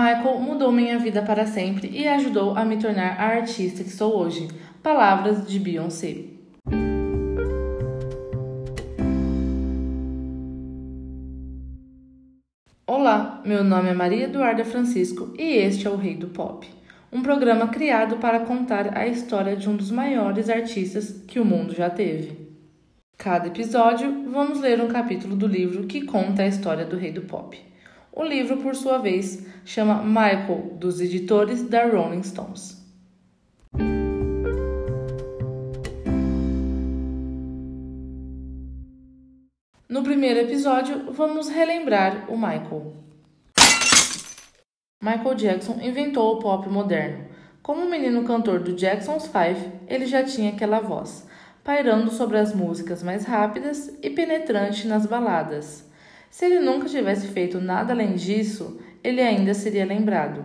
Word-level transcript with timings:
Michael 0.00 0.40
mudou 0.40 0.72
minha 0.72 0.98
vida 0.98 1.20
para 1.20 1.46
sempre 1.46 1.90
e 1.92 2.08
ajudou 2.08 2.56
a 2.56 2.64
me 2.64 2.78
tornar 2.78 3.20
a 3.20 3.36
artista 3.36 3.84
que 3.84 3.90
sou 3.90 4.16
hoje. 4.16 4.48
Palavras 4.82 5.46
de 5.46 5.58
Beyoncé. 5.58 6.24
Olá, 12.86 13.42
meu 13.44 13.62
nome 13.62 13.90
é 13.90 13.92
Maria 13.92 14.24
Eduarda 14.24 14.64
Francisco 14.64 15.34
e 15.38 15.42
este 15.42 15.86
é 15.86 15.90
o 15.90 15.96
Rei 15.96 16.16
do 16.16 16.28
Pop, 16.28 16.66
um 17.12 17.20
programa 17.20 17.68
criado 17.68 18.16
para 18.16 18.40
contar 18.40 18.96
a 18.96 19.06
história 19.06 19.54
de 19.54 19.68
um 19.68 19.76
dos 19.76 19.90
maiores 19.90 20.48
artistas 20.48 21.22
que 21.28 21.38
o 21.38 21.44
mundo 21.44 21.74
já 21.74 21.90
teve. 21.90 22.48
Cada 23.18 23.48
episódio, 23.48 24.30
vamos 24.32 24.60
ler 24.60 24.80
um 24.80 24.88
capítulo 24.88 25.36
do 25.36 25.46
livro 25.46 25.86
que 25.86 26.06
conta 26.06 26.44
a 26.44 26.46
história 26.46 26.86
do 26.86 26.96
Rei 26.96 27.12
do 27.12 27.20
Pop. 27.20 27.69
O 28.12 28.24
livro, 28.24 28.56
por 28.56 28.74
sua 28.74 28.98
vez, 28.98 29.46
chama 29.64 30.02
Michael, 30.02 30.76
dos 30.78 31.00
editores 31.00 31.62
da 31.62 31.86
Rolling 31.86 32.22
Stones. 32.22 32.80
No 39.88 40.02
primeiro 40.02 40.40
episódio, 40.40 41.12
vamos 41.12 41.48
relembrar 41.48 42.26
o 42.28 42.36
Michael. 42.36 42.94
Michael 45.02 45.34
Jackson 45.34 45.78
inventou 45.80 46.36
o 46.36 46.38
pop 46.38 46.68
moderno. 46.68 47.26
Como 47.62 47.88
menino 47.88 48.24
cantor 48.24 48.60
do 48.60 48.74
Jackson's 48.74 49.26
Five, 49.26 49.72
ele 49.86 50.06
já 50.06 50.24
tinha 50.24 50.52
aquela 50.52 50.80
voz, 50.80 51.26
pairando 51.62 52.10
sobre 52.10 52.38
as 52.38 52.54
músicas 52.54 53.02
mais 53.02 53.24
rápidas 53.24 53.96
e 54.02 54.10
penetrante 54.10 54.86
nas 54.86 55.06
baladas. 55.06 55.89
Se 56.30 56.46
ele 56.46 56.60
nunca 56.60 56.88
tivesse 56.88 57.26
feito 57.26 57.60
nada 57.60 57.92
além 57.92 58.14
disso, 58.14 58.80
ele 59.02 59.20
ainda 59.20 59.52
seria 59.52 59.84
lembrado, 59.84 60.44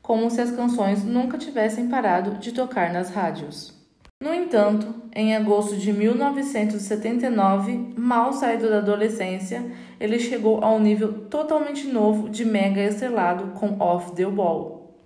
como 0.00 0.30
se 0.30 0.40
as 0.40 0.50
canções 0.50 1.04
nunca 1.04 1.36
tivessem 1.36 1.88
parado 1.88 2.38
de 2.38 2.50
tocar 2.50 2.92
nas 2.92 3.10
rádios. 3.10 3.76
No 4.20 4.34
entanto, 4.34 4.92
em 5.14 5.36
agosto 5.36 5.76
de 5.76 5.92
1979, 5.92 7.94
mal 7.96 8.32
saído 8.32 8.68
da 8.68 8.78
adolescência, 8.78 9.70
ele 10.00 10.18
chegou 10.18 10.64
a 10.64 10.72
um 10.72 10.80
nível 10.80 11.26
totalmente 11.26 11.86
novo 11.86 12.28
de 12.28 12.44
mega 12.44 12.82
estrelado 12.82 13.52
com 13.52 13.78
Off 13.78 14.16
the 14.16 14.26
Wall. 14.26 15.04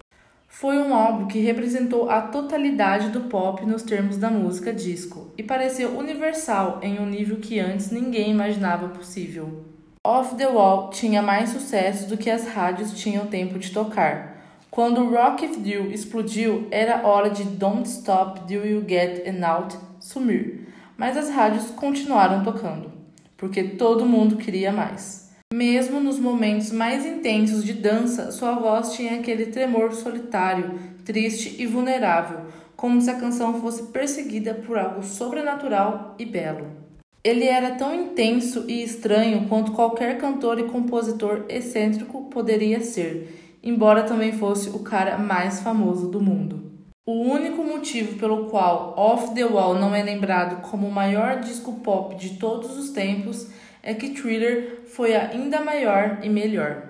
Foi 0.48 0.78
um 0.78 0.94
álbum 0.94 1.26
que 1.26 1.40
representou 1.40 2.08
a 2.08 2.22
totalidade 2.22 3.08
do 3.08 3.22
pop 3.22 3.66
nos 3.66 3.82
termos 3.82 4.16
da 4.16 4.30
música 4.30 4.72
disco 4.72 5.32
e 5.36 5.42
pareceu 5.42 5.98
universal 5.98 6.78
em 6.80 7.00
um 7.00 7.06
nível 7.06 7.38
que 7.38 7.58
antes 7.58 7.90
ninguém 7.90 8.30
imaginava 8.30 8.88
possível. 8.88 9.71
Off 10.04 10.34
the 10.34 10.48
Wall 10.48 10.90
tinha 10.90 11.22
mais 11.22 11.50
sucesso 11.50 12.08
do 12.08 12.16
que 12.16 12.28
as 12.28 12.48
rádios 12.48 12.92
tinham 12.92 13.28
tempo 13.28 13.56
de 13.56 13.70
tocar. 13.70 14.36
Quando 14.68 15.08
Rock 15.08 15.44
If 15.44 15.64
You 15.64 15.92
explodiu, 15.92 16.66
era 16.72 17.06
hora 17.06 17.30
de 17.30 17.44
Don't 17.44 17.88
Stop 17.88 18.40
Do 18.52 18.66
You 18.66 18.84
Get 18.84 19.24
An 19.28 19.46
Out 19.46 19.78
sumir, 20.00 20.66
mas 20.96 21.16
as 21.16 21.30
rádios 21.30 21.70
continuaram 21.70 22.42
tocando, 22.42 22.90
porque 23.36 23.62
todo 23.62 24.04
mundo 24.04 24.38
queria 24.38 24.72
mais. 24.72 25.30
Mesmo 25.54 26.00
nos 26.00 26.18
momentos 26.18 26.72
mais 26.72 27.06
intensos 27.06 27.62
de 27.64 27.72
dança, 27.72 28.32
sua 28.32 28.54
voz 28.56 28.94
tinha 28.94 29.20
aquele 29.20 29.46
tremor 29.46 29.92
solitário, 29.92 30.80
triste 31.04 31.62
e 31.62 31.64
vulnerável, 31.64 32.40
como 32.74 33.00
se 33.00 33.08
a 33.08 33.20
canção 33.20 33.60
fosse 33.60 33.84
perseguida 33.92 34.52
por 34.52 34.76
algo 34.76 35.04
sobrenatural 35.04 36.16
e 36.18 36.26
belo. 36.26 36.82
Ele 37.24 37.46
era 37.46 37.76
tão 37.76 37.94
intenso 37.94 38.64
e 38.66 38.82
estranho 38.82 39.46
quanto 39.48 39.70
qualquer 39.70 40.18
cantor 40.18 40.58
e 40.58 40.64
compositor 40.64 41.44
excêntrico 41.48 42.24
poderia 42.24 42.80
ser, 42.80 43.58
embora 43.62 44.02
também 44.02 44.32
fosse 44.32 44.70
o 44.70 44.80
cara 44.80 45.16
mais 45.16 45.60
famoso 45.60 46.10
do 46.10 46.20
mundo. 46.20 46.72
O 47.06 47.12
único 47.12 47.62
motivo 47.62 48.18
pelo 48.18 48.46
qual 48.46 48.94
Off 48.96 49.34
the 49.36 49.44
Wall 49.44 49.76
não 49.76 49.94
é 49.94 50.02
lembrado 50.02 50.62
como 50.62 50.88
o 50.88 50.92
maior 50.92 51.38
disco 51.38 51.74
pop 51.74 52.16
de 52.16 52.38
todos 52.38 52.76
os 52.76 52.90
tempos 52.90 53.48
é 53.84 53.94
que 53.94 54.10
Thriller 54.10 54.82
foi 54.86 55.14
ainda 55.14 55.60
maior 55.60 56.18
e 56.24 56.28
melhor. 56.28 56.88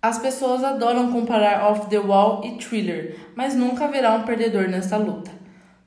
As 0.00 0.18
pessoas 0.18 0.64
adoram 0.64 1.12
comparar 1.12 1.70
Off 1.70 1.90
the 1.90 1.98
Wall 1.98 2.42
e 2.46 2.56
Thriller, 2.56 3.18
mas 3.34 3.54
nunca 3.54 3.84
haverá 3.84 4.14
um 4.14 4.22
perdedor 4.22 4.68
nessa 4.68 4.96
luta. 4.96 5.30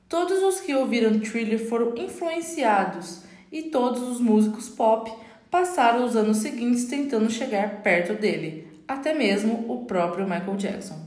Todos 0.08 0.40
os 0.44 0.60
que 0.60 0.74
ouviram 0.76 1.18
Thriller 1.18 1.58
foram 1.68 1.96
influenciados 1.96 3.28
e 3.50 3.62
todos 3.62 4.02
os 4.02 4.20
músicos 4.20 4.68
pop 4.68 5.10
passaram 5.50 6.04
os 6.04 6.14
anos 6.14 6.38
seguintes 6.38 6.84
tentando 6.84 7.30
chegar 7.30 7.82
perto 7.82 8.14
dele, 8.14 8.68
até 8.86 9.12
mesmo 9.12 9.66
o 9.68 9.84
próprio 9.84 10.24
Michael 10.24 10.56
Jackson. 10.56 10.98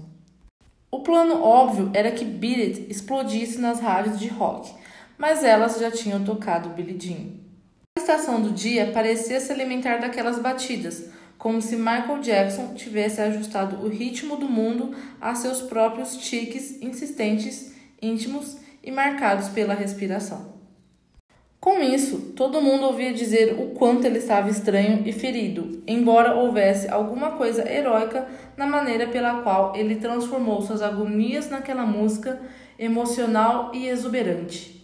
O 0.91 0.99
plano 0.99 1.41
óbvio 1.41 1.89
era 1.93 2.11
que 2.11 2.25
Beat 2.25 2.59
It 2.59 2.91
explodisse 2.91 3.59
nas 3.59 3.79
rádios 3.79 4.19
de 4.19 4.27
rock, 4.27 4.71
mas 5.17 5.43
elas 5.43 5.79
já 5.79 5.89
tinham 5.89 6.23
tocado 6.23 6.69
Billie 6.69 6.99
Jean. 6.99 7.43
A 7.97 8.01
estação 8.01 8.41
do 8.41 8.51
dia 8.51 8.91
parecia 8.91 9.39
se 9.39 9.51
alimentar 9.51 9.97
daquelas 9.97 10.39
batidas, 10.39 11.09
como 11.37 11.61
se 11.61 11.75
Michael 11.75 12.19
Jackson 12.21 12.73
tivesse 12.73 13.21
ajustado 13.21 13.85
o 13.85 13.89
ritmo 13.89 14.37
do 14.37 14.47
mundo 14.47 14.95
a 15.19 15.33
seus 15.35 15.61
próprios 15.61 16.15
tiques 16.17 16.81
insistentes, 16.81 17.73
íntimos 18.01 18.57
e 18.83 18.91
marcados 18.91 19.49
pela 19.49 19.73
respiração. 19.73 20.53
Com 21.63 21.81
isso, 21.81 22.33
todo 22.35 22.61
mundo 22.61 22.87
ouvia 22.87 23.13
dizer 23.13 23.55
o 23.57 23.67
quanto 23.67 24.05
ele 24.05 24.17
estava 24.17 24.49
estranho 24.49 25.03
e 25.05 25.13
ferido, 25.13 25.81
embora 25.87 26.35
houvesse 26.35 26.89
alguma 26.89 27.37
coisa 27.37 27.65
heróica 27.65 28.27
na 28.57 28.67
maneira 28.67 29.07
pela 29.07 29.41
qual 29.43 29.73
ele 29.73 29.95
transformou 29.95 30.61
suas 30.61 30.81
agonias 30.81 31.49
naquela 31.49 31.85
música 31.85 32.41
emocional 32.77 33.71
e 33.73 33.87
exuberante. 33.87 34.83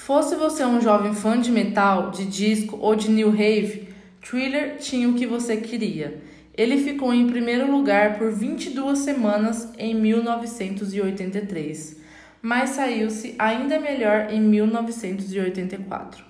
Fosse 0.00 0.36
você 0.36 0.64
um 0.64 0.80
jovem 0.80 1.14
fã 1.14 1.36
de 1.36 1.50
metal, 1.50 2.12
de 2.12 2.24
disco 2.26 2.78
ou 2.80 2.94
de 2.94 3.10
new 3.10 3.32
wave, 3.32 3.88
Thriller 4.22 4.76
tinha 4.78 5.08
o 5.08 5.14
que 5.14 5.26
você 5.26 5.56
queria. 5.56 6.22
Ele 6.56 6.78
ficou 6.78 7.12
em 7.12 7.26
primeiro 7.26 7.68
lugar 7.68 8.20
por 8.20 8.30
22 8.30 9.00
semanas 9.00 9.68
em 9.76 9.96
1983 9.96 11.98
mas 12.42 12.70
saiu-se 12.70 13.34
ainda 13.38 13.78
melhor 13.78 14.28
em 14.30 14.40
1984. 14.40 16.24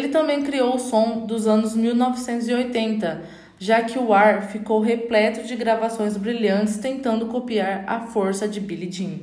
Ele 0.00 0.08
também 0.08 0.42
criou 0.42 0.76
o 0.76 0.78
som 0.78 1.26
dos 1.26 1.46
anos 1.46 1.74
1980, 1.74 3.22
já 3.58 3.82
que 3.82 3.98
o 3.98 4.12
ar 4.12 4.42
ficou 4.48 4.80
repleto 4.80 5.42
de 5.42 5.56
gravações 5.56 6.16
brilhantes 6.16 6.78
tentando 6.78 7.26
copiar 7.26 7.84
a 7.86 8.00
força 8.00 8.46
de 8.46 8.60
Billie 8.60 8.90
Jean. 8.90 9.18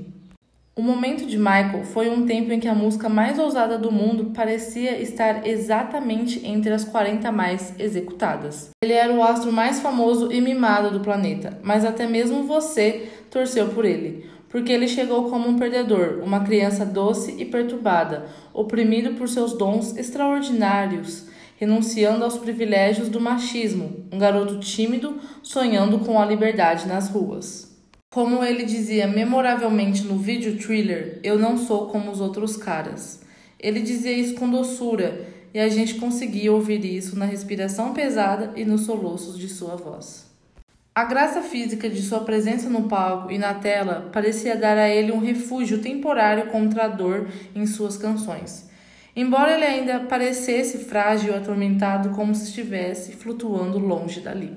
O 0.78 0.82
momento 0.82 1.26
de 1.26 1.38
Michael 1.38 1.86
foi 1.86 2.10
um 2.10 2.26
tempo 2.26 2.52
em 2.52 2.60
que 2.60 2.68
a 2.68 2.76
música 2.76 3.08
mais 3.08 3.40
ousada 3.40 3.78
do 3.78 3.90
mundo 3.90 4.34
parecia 4.36 5.00
estar 5.02 5.48
exatamente 5.48 6.46
entre 6.46 6.74
as 6.74 6.84
40 6.84 7.32
mais 7.32 7.74
executadas. 7.80 8.72
Ele 8.84 8.92
era 8.92 9.14
o 9.14 9.24
astro 9.24 9.54
mais 9.54 9.80
famoso 9.80 10.34
e 10.34 10.42
mimado 10.42 10.92
do 10.92 11.00
planeta, 11.00 11.58
mas 11.64 11.86
até 11.86 12.06
mesmo 12.06 12.44
você 12.44 13.10
torceu 13.32 13.70
por 13.70 13.86
ele 13.86 14.35
porque 14.56 14.72
ele 14.72 14.88
chegou 14.88 15.30
como 15.30 15.50
um 15.50 15.58
perdedor, 15.58 16.24
uma 16.24 16.40
criança 16.40 16.86
doce 16.86 17.36
e 17.38 17.44
perturbada, 17.44 18.28
oprimido 18.54 19.14
por 19.16 19.28
seus 19.28 19.52
dons 19.52 19.98
extraordinários, 19.98 21.26
renunciando 21.58 22.24
aos 22.24 22.38
privilégios 22.38 23.10
do 23.10 23.20
machismo, 23.20 24.08
um 24.10 24.18
garoto 24.18 24.58
tímido 24.60 25.20
sonhando 25.44 26.00
com 26.00 26.18
a 26.18 26.26
liberdade 26.26 26.88
nas 26.88 27.10
ruas. 27.10 27.78
Como 28.10 28.46
ele 28.46 28.64
dizia 28.64 29.10
memoravelmente 29.10 30.06
no 30.06 30.18
vídeo 30.18 30.58
thriller, 30.58 31.20
eu 31.22 31.38
não 31.38 31.58
sou 31.58 31.88
como 31.88 32.10
os 32.10 32.22
outros 32.22 32.56
caras. 32.56 33.24
Ele 33.60 33.82
dizia 33.82 34.14
isso 34.14 34.36
com 34.36 34.50
doçura 34.50 35.28
e 35.54 35.60
a 35.60 35.68
gente 35.68 35.96
conseguia 35.96 36.54
ouvir 36.54 36.86
isso 36.86 37.20
na 37.20 37.26
respiração 37.26 37.94
pesada 37.94 38.54
e 38.56 38.64
nos 38.64 38.86
soluços 38.86 39.38
de 39.38 39.50
sua 39.50 39.76
voz. 39.76 40.25
A 40.98 41.04
graça 41.04 41.42
física 41.42 41.90
de 41.90 42.02
sua 42.02 42.22
presença 42.22 42.70
no 42.70 42.84
palco 42.84 43.30
e 43.30 43.38
na 43.38 43.54
tela 43.54 44.10
parecia 44.14 44.56
dar 44.56 44.78
a 44.78 44.88
ele 44.88 45.12
um 45.12 45.20
refúgio 45.20 45.82
temporário 45.82 46.48
contra 46.48 46.86
a 46.86 46.88
dor 46.88 47.28
em 47.54 47.66
suas 47.66 47.98
canções. 47.98 48.70
Embora 49.14 49.56
ele 49.56 49.66
ainda 49.66 50.00
parecesse 50.00 50.78
frágil 50.86 51.34
e 51.34 51.36
atormentado, 51.36 52.12
como 52.12 52.34
se 52.34 52.46
estivesse 52.46 53.12
flutuando 53.12 53.78
longe 53.78 54.22
dali. 54.22 54.54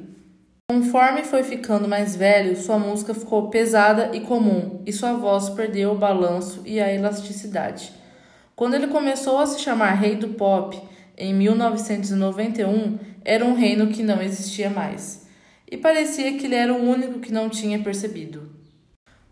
Conforme 0.71 1.25
foi 1.25 1.43
ficando 1.43 1.89
mais 1.89 2.15
velho, 2.15 2.57
sua 2.57 2.79
música 2.79 3.13
ficou 3.13 3.51
pesada 3.51 4.15
e 4.15 4.21
comum, 4.21 4.81
e 4.87 4.93
sua 4.93 5.15
voz 5.15 5.51
perdeu 5.51 5.91
o 5.91 5.99
balanço 5.99 6.63
e 6.65 6.79
a 6.79 6.95
elasticidade. 6.95 7.91
Quando 8.55 8.75
ele 8.75 8.87
começou 8.87 9.39
a 9.39 9.47
se 9.47 9.59
chamar 9.59 9.95
Rei 9.95 10.15
do 10.15 10.29
Pop, 10.29 10.81
em 11.17 11.35
1991, 11.35 12.97
era 13.25 13.45
um 13.45 13.55
reino 13.55 13.89
que 13.89 14.05
não 14.05 14.23
existia 14.23 14.71
mais 14.71 15.27
e 15.71 15.77
parecia 15.77 16.37
que 16.39 16.47
ele 16.47 16.55
era 16.55 16.73
o 16.73 16.83
único 16.83 17.21
que 17.21 17.33
não 17.33 17.49
tinha 17.49 17.79
percebido. 17.79 18.51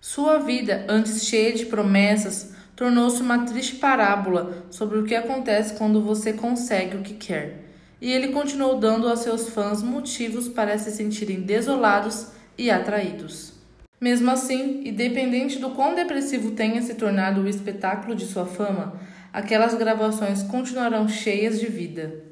Sua 0.00 0.38
vida, 0.38 0.84
antes 0.88 1.26
cheia 1.26 1.52
de 1.52 1.66
promessas, 1.66 2.54
tornou-se 2.76 3.22
uma 3.22 3.44
triste 3.46 3.76
parábola 3.76 4.66
sobre 4.70 4.98
o 4.98 5.04
que 5.04 5.14
acontece 5.14 5.74
quando 5.74 6.02
você 6.02 6.34
consegue 6.34 6.96
o 6.96 7.02
que 7.02 7.14
quer. 7.14 7.64
E 8.00 8.12
ele 8.12 8.28
continuou 8.28 8.78
dando 8.78 9.08
a 9.08 9.16
seus 9.16 9.48
fãs 9.48 9.82
motivos 9.82 10.48
para 10.48 10.76
se 10.76 10.90
sentirem 10.90 11.40
desolados 11.40 12.28
e 12.58 12.70
atraídos. 12.70 13.54
Mesmo 13.98 14.30
assim, 14.30 14.86
independente 14.86 15.58
do 15.58 15.70
quão 15.70 15.94
depressivo 15.94 16.50
tenha 16.50 16.82
se 16.82 16.94
tornado 16.94 17.40
o 17.40 17.48
espetáculo 17.48 18.14
de 18.14 18.26
sua 18.26 18.44
fama, 18.44 19.00
aquelas 19.32 19.74
gravações 19.74 20.42
continuarão 20.42 21.08
cheias 21.08 21.58
de 21.58 21.66
vida. 21.66 22.25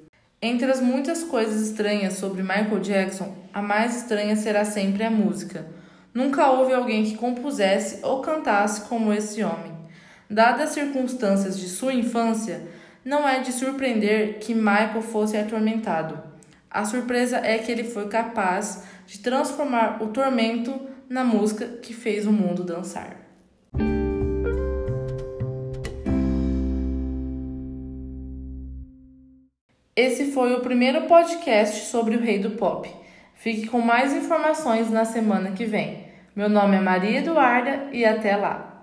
Entre 0.46 0.70
as 0.70 0.78
muitas 0.78 1.24
coisas 1.24 1.62
estranhas 1.62 2.18
sobre 2.18 2.42
Michael 2.42 2.78
Jackson, 2.80 3.34
a 3.50 3.62
mais 3.62 3.96
estranha 3.96 4.36
será 4.36 4.62
sempre 4.62 5.02
a 5.02 5.10
música. 5.10 5.64
Nunca 6.12 6.50
houve 6.50 6.74
alguém 6.74 7.02
que 7.02 7.16
compusesse 7.16 8.00
ou 8.02 8.20
cantasse 8.20 8.82
como 8.82 9.10
esse 9.10 9.42
homem. 9.42 9.72
Dadas 10.28 10.68
as 10.68 10.74
circunstâncias 10.74 11.58
de 11.58 11.66
sua 11.66 11.94
infância, 11.94 12.60
não 13.02 13.26
é 13.26 13.40
de 13.40 13.52
surpreender 13.52 14.38
que 14.38 14.54
Michael 14.54 15.00
fosse 15.00 15.34
atormentado. 15.38 16.22
A 16.70 16.84
surpresa 16.84 17.38
é 17.38 17.56
que 17.56 17.72
ele 17.72 17.84
foi 17.84 18.08
capaz 18.08 18.84
de 19.06 19.20
transformar 19.20 20.02
o 20.02 20.08
tormento 20.08 20.78
na 21.08 21.24
música 21.24 21.66
que 21.80 21.94
fez 21.94 22.26
o 22.26 22.32
mundo 22.32 22.62
dançar. 22.62 23.16
Esse 29.96 30.32
foi 30.32 30.52
o 30.52 30.60
primeiro 30.60 31.02
podcast 31.02 31.86
sobre 31.86 32.16
o 32.16 32.20
Rei 32.20 32.40
do 32.40 32.50
Pop. 32.50 32.90
Fique 33.34 33.68
com 33.68 33.80
mais 33.80 34.12
informações 34.12 34.90
na 34.90 35.04
semana 35.04 35.52
que 35.52 35.64
vem. 35.64 36.08
Meu 36.34 36.48
nome 36.48 36.76
é 36.76 36.80
Maria 36.80 37.20
Eduarda 37.20 37.90
e 37.92 38.04
até 38.04 38.34
lá! 38.36 38.73